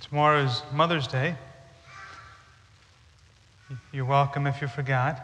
[0.00, 1.36] Tomorrow is Mother's Day.
[3.92, 5.20] You're welcome if you forgot.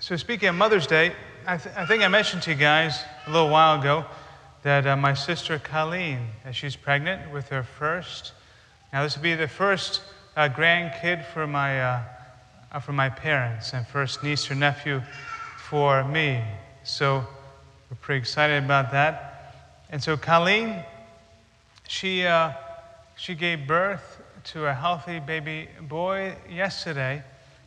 [0.00, 1.12] So, speaking of Mother's Day,
[1.46, 4.04] I, th- I think I mentioned to you guys a little while ago
[4.64, 8.32] that uh, my sister Colleen, she's pregnant with her first.
[8.92, 10.02] Now, this will be the first
[10.36, 12.02] uh, grandkid for my, uh,
[12.72, 15.00] uh for my parents and first niece or nephew
[15.58, 16.42] for me.
[16.82, 17.24] So,
[17.88, 19.35] we're pretty excited about that.
[19.88, 20.82] And so, Colleen,
[21.86, 22.52] she, uh,
[23.16, 27.22] she gave birth to a healthy baby boy yesterday,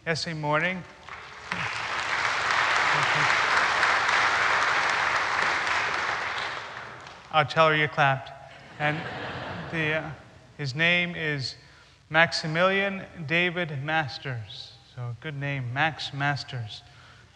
[0.05, 0.83] yesterday morning.
[7.31, 8.31] I'll tell her you clapped.
[8.79, 8.97] And
[9.71, 10.09] the, uh,
[10.57, 11.55] his name is
[12.09, 14.73] Maximilian David Masters.
[14.93, 16.81] So, good name, Max Masters.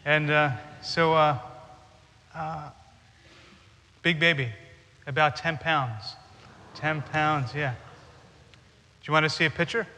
[0.04, 1.38] And uh, so, uh,
[2.36, 2.70] uh
[4.02, 4.50] big baby,
[5.08, 6.16] about 10 pounds.
[6.76, 7.74] 10 pounds, yeah.
[7.74, 9.88] Do you want to see a picture?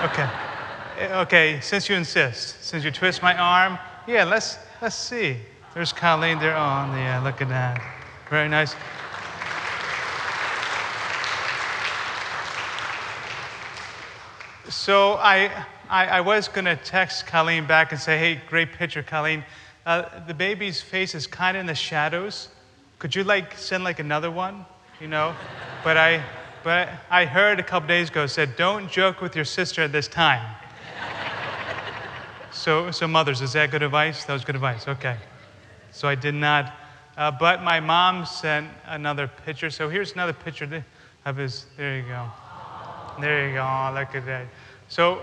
[0.00, 0.28] Okay.
[0.98, 5.36] Okay, since you insist, since you twist my arm, yeah, let's, let's see.
[5.74, 6.56] There's Colleen there.
[6.56, 7.82] Oh, yeah, look at that.
[8.30, 8.74] Very nice.
[14.68, 19.02] So I, I, I was going to text Colleen back and say, hey, great picture,
[19.02, 19.44] Colleen.
[19.84, 22.48] Uh, the baby's face is kind of in the shadows.
[23.00, 24.64] Could you like send like another one,
[25.00, 25.34] you know?
[25.82, 26.22] but I,
[26.62, 30.06] but I heard a couple days ago said, don't joke with your sister at this
[30.06, 30.54] time.
[32.52, 34.24] so, so mothers, is that good advice?
[34.26, 34.86] That was good advice.
[34.86, 35.16] Okay.
[35.90, 36.72] So I did not
[37.20, 39.68] uh, but my mom sent another picture.
[39.68, 40.82] So here's another picture
[41.26, 41.66] of his.
[41.76, 42.26] There you go.
[43.20, 43.60] There you go.
[43.60, 44.46] Oh, look at that.
[44.88, 45.20] So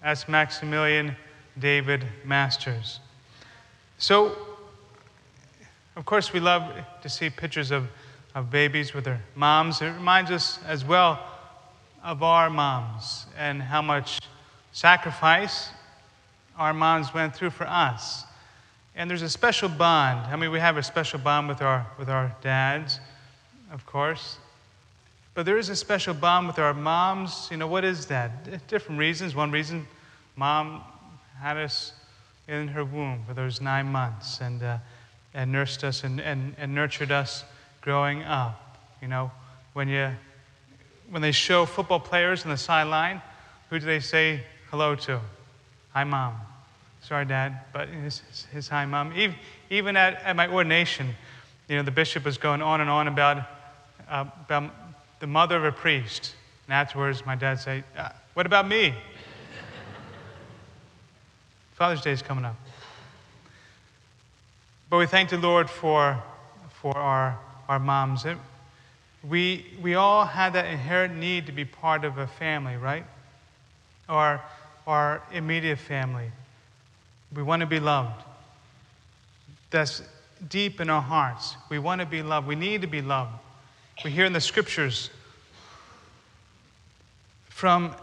[0.00, 1.16] that's Maximilian
[1.58, 3.00] David Masters.
[3.98, 4.36] So,
[5.96, 7.86] of course, we love to see pictures of,
[8.34, 9.82] of babies with their moms.
[9.82, 11.22] It reminds us as well
[12.02, 14.20] of our moms and how much
[14.72, 15.70] sacrifice
[16.56, 18.24] our moms went through for us.
[18.94, 20.26] And there's a special bond.
[20.26, 22.98] I mean, we have a special bond with our, with our dads,
[23.70, 24.38] of course.
[25.34, 27.48] But there is a special bond with our moms.
[27.50, 28.66] You know, what is that?
[28.68, 29.34] Different reasons.
[29.34, 29.86] One reason,
[30.36, 30.82] mom
[31.40, 31.92] had us
[32.48, 34.78] in her womb for those nine months and, uh,
[35.34, 37.44] and nursed us and, and, and nurtured us
[37.80, 38.78] growing up.
[39.00, 39.30] You know,
[39.72, 40.10] when, you,
[41.10, 43.22] when they show football players on the sideline,
[43.70, 45.20] who do they say hello to?
[45.92, 46.36] Hi, mom.
[47.02, 48.22] Sorry, Dad, but his,
[48.52, 49.12] his hi, Mom.
[49.16, 49.34] Even,
[49.70, 51.08] even at, at my ordination,
[51.68, 53.38] you know, the bishop was going on and on about,
[54.08, 54.70] uh, about
[55.18, 56.34] the mother of a priest.
[56.66, 58.94] And afterwards, my dad said, uh, What about me?
[61.72, 62.56] Father's Day is coming up.
[64.92, 66.22] But we thank the Lord for,
[66.82, 68.26] for our, our moms.
[68.26, 68.36] It,
[69.26, 73.06] we, we all had that inherent need to be part of a family, right?
[74.06, 74.44] Our,
[74.86, 76.30] our immediate family.
[77.34, 78.22] We want to be loved.
[79.70, 80.02] That's
[80.50, 81.56] deep in our hearts.
[81.70, 82.46] We want to be loved.
[82.46, 83.32] We need to be loved.
[84.04, 85.08] We hear in the scriptures
[87.48, 87.96] from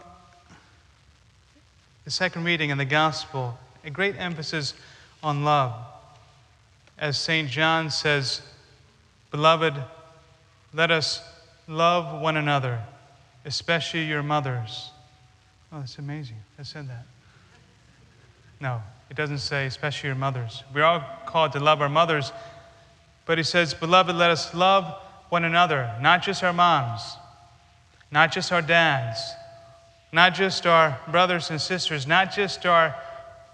[2.04, 4.74] the second reading in the gospel a great emphasis
[5.22, 5.86] on love.
[7.00, 7.48] As St.
[7.48, 8.42] John says,
[9.30, 9.74] Beloved,
[10.74, 11.22] let us
[11.66, 12.78] love one another,
[13.46, 14.90] especially your mothers.
[15.72, 16.36] Oh, that's amazing.
[16.58, 17.06] I said that.
[18.60, 20.62] No, it doesn't say, especially your mothers.
[20.74, 22.32] We're all called to love our mothers,
[23.24, 24.94] but he says, Beloved, let us love
[25.30, 27.16] one another, not just our moms,
[28.10, 29.20] not just our dads,
[30.12, 32.94] not just our brothers and sisters, not just our,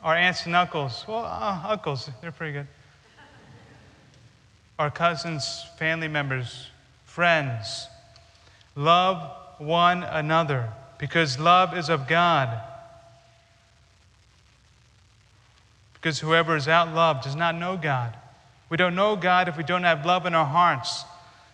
[0.02, 1.04] our aunts and uncles.
[1.06, 2.66] Well, uh, uncles, they're pretty good.
[4.78, 6.68] Our cousins, family members,
[7.04, 7.88] friends.
[8.74, 12.60] Love one another because love is of God.
[15.94, 18.14] Because whoever is out loved does not know God.
[18.68, 21.04] We don't know God if we don't have love in our hearts.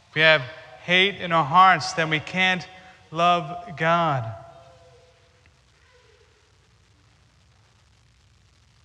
[0.09, 0.43] If we have
[0.83, 2.67] hate in our hearts, then we can't
[3.13, 4.35] love God.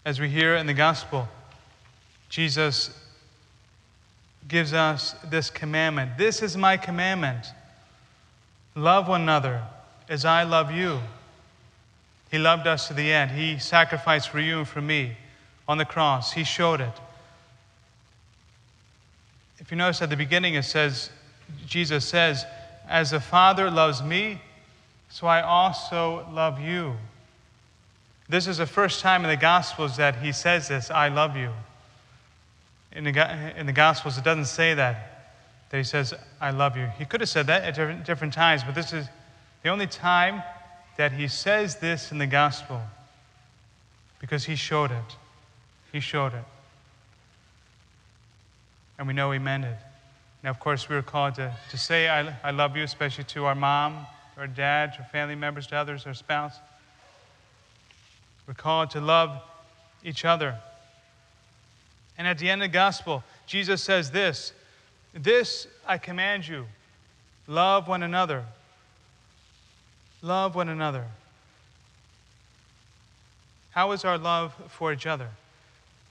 [0.06, 1.28] As we hear in the gospel,
[2.30, 2.92] Jesus
[4.48, 6.18] gives us this commandment.
[6.18, 7.46] This is my commandment
[8.76, 9.64] love one another
[10.08, 11.00] as I love you.
[12.30, 13.32] He loved us to the end.
[13.32, 15.18] He sacrificed for you and for me
[15.68, 16.34] on the cross.
[16.34, 16.94] He showed it.
[19.60, 21.10] If you notice at the beginning, it says,
[21.66, 22.46] Jesus says,
[22.88, 24.42] As the Father loves me,
[25.10, 26.96] so I also love you.
[28.30, 31.52] This is the first time in the Gospels that he says this I love you.
[32.92, 35.36] In the, in the Gospels, it doesn't say that.
[35.70, 36.88] that he says, I love you.
[36.98, 39.08] He could have said that at different, different times, but this is
[39.64, 40.42] the only time
[40.98, 42.82] that he says this in the gospel
[44.20, 45.16] because he showed it.
[45.92, 46.44] He showed it.
[48.98, 49.78] And we know he meant it.
[50.44, 53.46] Now, of course, we are called to, to say, I, I love you, especially to
[53.46, 54.06] our mom,
[54.38, 56.56] our dad, to our family members, to others, our spouse.
[58.48, 59.42] We're called to love
[60.04, 60.58] each other.
[62.18, 64.54] And at the end of the gospel, Jesus says this
[65.14, 66.66] This I command you
[67.48, 68.44] love one another.
[70.22, 71.06] Love one another.
[73.72, 75.30] How is our love for each other?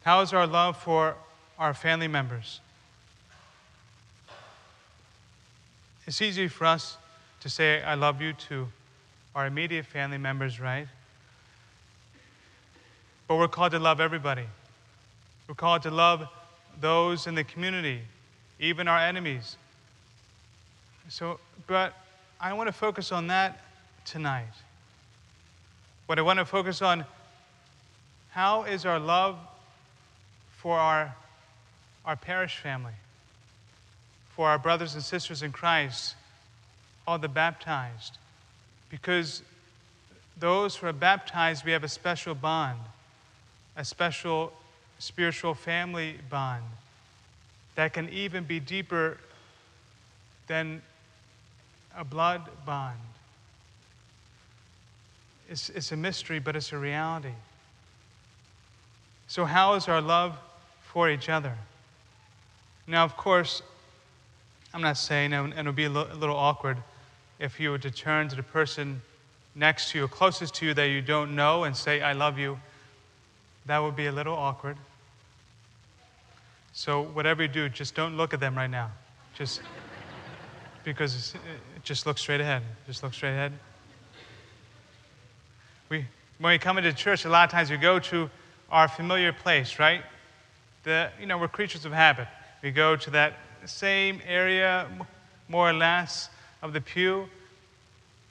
[0.04, 1.16] How is our love for
[1.58, 2.60] our family members?
[6.06, 6.96] It's easy for us
[7.40, 8.68] to say, I love you to
[9.34, 10.86] our immediate family members, right?
[13.26, 14.44] But we're called to love everybody.
[15.48, 16.26] We're called to love
[16.81, 18.00] those in the community,
[18.58, 19.56] even our enemies.
[21.08, 21.94] So, but
[22.40, 23.60] I want to focus on that
[24.04, 24.52] tonight.
[26.06, 27.04] What I want to focus on
[28.31, 29.38] how is our love
[30.58, 31.14] for our,
[32.04, 32.92] our parish family,
[34.34, 36.14] for our brothers and sisters in Christ,
[37.06, 38.19] all the baptized?
[38.90, 39.42] Because
[40.38, 42.78] those who are baptized, we have a special bond,
[43.76, 44.52] a special
[44.98, 46.64] spiritual family bond
[47.75, 49.19] that can even be deeper
[50.46, 50.82] than
[51.96, 52.98] a blood bond.
[55.48, 57.34] It's, it's a mystery, but it's a reality.
[59.28, 60.37] So, how is our love
[60.82, 61.54] for each other?
[62.87, 63.62] Now, of course,
[64.72, 66.78] I'm not saying, and it would be a little awkward
[67.38, 69.02] if you were to turn to the person
[69.54, 72.58] next to you, closest to you that you don't know, and say, I love you.
[73.66, 74.76] That would be a little awkward.
[76.78, 78.90] So, whatever you do, just don't look at them right now.
[79.34, 79.62] Just
[80.84, 81.34] because
[81.82, 82.62] just look straight ahead.
[82.87, 83.52] Just look straight ahead.
[85.88, 86.05] We,
[86.38, 88.28] when we come into church, a lot of times we go to
[88.70, 90.02] our familiar place, right?
[90.82, 92.28] The, you know, we're creatures of habit.
[92.62, 94.87] We go to that same area,
[95.49, 96.28] more or less,
[96.61, 97.26] of the pew,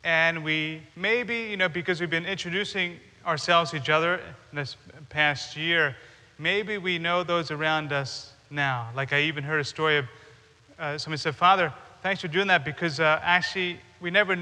[0.03, 4.21] and we maybe, you know, because we've been introducing ourselves to each other
[4.53, 4.77] this
[5.09, 5.95] past year,
[6.37, 8.89] maybe we know those around us now.
[8.95, 10.05] Like I even heard a story of
[10.79, 14.37] uh, somebody said, Father, thanks for doing that because uh, actually we never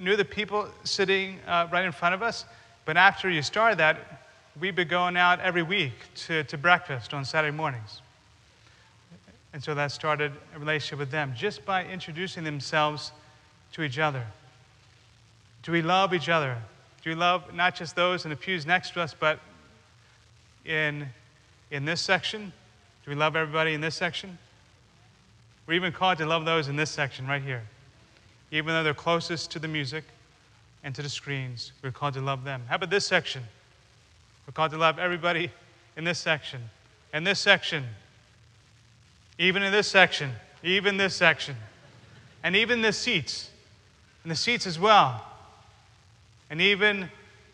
[0.00, 2.44] knew the people sitting uh, right in front of us.
[2.84, 4.24] But after you started that,
[4.60, 5.92] we've been going out every week
[6.26, 8.00] to, to breakfast on Saturday mornings.
[9.52, 13.12] And so that started a relationship with them just by introducing themselves
[13.72, 14.24] to each other.
[15.62, 16.56] Do we love each other?
[17.02, 19.40] Do we love not just those in the pews next to us, but
[20.64, 21.08] in,
[21.70, 22.52] in this section?
[23.08, 24.36] Do we love everybody in this section?
[25.66, 27.62] We're even called to love those in this section right here.
[28.50, 30.04] Even though they're closest to the music
[30.84, 32.64] and to the screens, we're called to love them.
[32.68, 33.42] How about this section?
[34.46, 35.50] We're called to love everybody
[35.96, 36.60] in this section.
[37.14, 37.86] In this section,
[39.38, 40.32] even in this section,
[40.62, 41.56] even this section,
[42.44, 43.48] and even the seats,
[44.22, 45.24] and the seats as well,
[46.50, 47.08] and even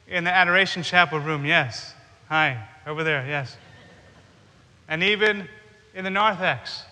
[0.09, 1.95] in the adoration chapel room, yes.
[2.29, 3.57] Hi, over there, yes.
[4.89, 5.49] And even
[5.95, 6.85] in the narthex,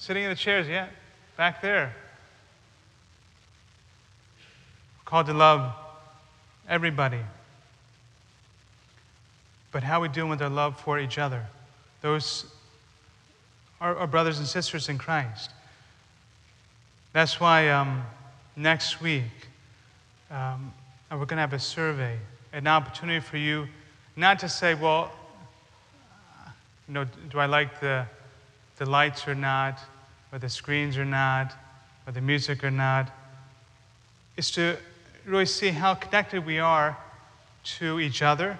[0.00, 0.86] Sitting in the chairs, yeah,
[1.36, 1.94] back there.
[5.04, 5.74] called to love
[6.68, 7.20] everybody.
[9.72, 11.44] But how are we doing with our love for each other?
[12.00, 12.46] Those
[13.78, 15.50] are our brothers and sisters in Christ.
[17.12, 18.02] That's why um,
[18.56, 19.24] next week
[20.30, 20.72] um,
[21.10, 22.16] we're going to have a survey,
[22.54, 23.66] an opportunity for you
[24.16, 25.12] not to say, well,
[26.90, 28.04] you know, do I like the
[28.80, 29.78] the lights or not,
[30.32, 31.54] or the screens or not,
[32.06, 33.12] or the music or not,
[34.38, 34.74] is to
[35.26, 36.96] really see how connected we are
[37.62, 38.58] to each other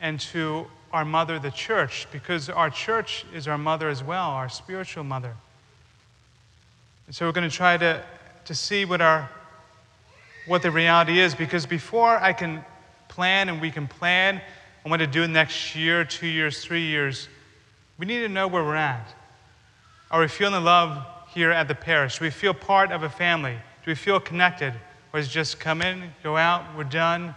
[0.00, 4.48] and to our mother, the church, because our church is our mother as well, our
[4.48, 5.34] spiritual mother.
[7.06, 8.02] And so we're going to try to,
[8.46, 9.28] to see what, our,
[10.46, 12.64] what the reality is, because before I can
[13.08, 14.40] plan and we can plan
[14.86, 17.28] on what to do next year, two years, three years,
[17.98, 19.14] we need to know where we're at.
[20.10, 22.18] Are we feeling the love here at the parish?
[22.18, 23.54] Do we feel part of a family?
[23.84, 24.74] Do we feel connected?
[25.12, 27.34] Or is it just come in, go out, we're done,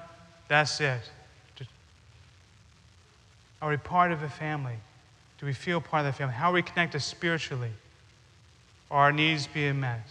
[0.48, 1.02] that's it?
[3.62, 4.76] Are we part of a family?
[5.40, 6.36] Do we feel part of the family?
[6.36, 7.72] How are we connected spiritually?
[8.92, 10.06] Are our needs being met?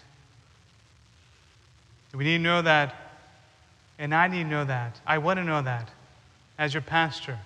[2.12, 2.94] We need to know that,
[3.98, 5.00] and I need to know that.
[5.06, 5.88] I want to know that
[6.58, 7.38] as your pastor.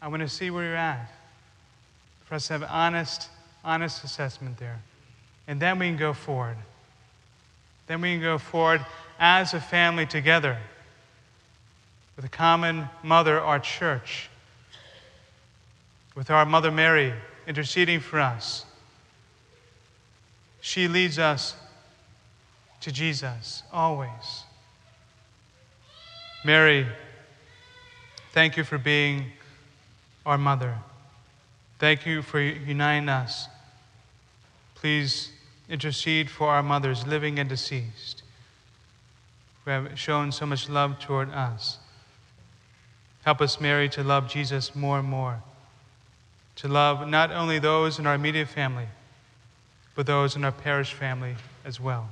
[0.00, 1.10] I want to see where you're at.
[2.34, 3.28] For us to have honest
[3.62, 4.82] honest assessment there.
[5.46, 6.56] And then we can go forward.
[7.86, 8.84] Then we can go forward
[9.20, 10.58] as a family together
[12.16, 14.28] with a common mother, our church,
[16.16, 17.14] with our Mother Mary
[17.46, 18.66] interceding for us.
[20.60, 21.54] She leads us
[22.80, 24.42] to Jesus always.
[26.44, 26.84] Mary,
[28.32, 29.26] thank you for being
[30.26, 30.76] our mother.
[31.84, 33.46] Thank you for uniting us.
[34.74, 35.32] Please
[35.68, 38.22] intercede for our mothers, living and deceased,
[39.62, 41.76] who have shown so much love toward us.
[43.26, 45.42] Help us, Mary, to love Jesus more and more,
[46.56, 48.88] to love not only those in our immediate family,
[49.94, 51.36] but those in our parish family
[51.66, 52.08] as well.